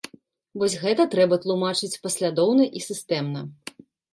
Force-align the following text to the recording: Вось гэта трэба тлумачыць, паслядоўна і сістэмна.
Вось 0.61 0.75
гэта 0.83 1.05
трэба 1.15 1.35
тлумачыць, 1.43 1.99
паслядоўна 2.07 2.69
і 2.81 2.85
сістэмна. 2.89 3.41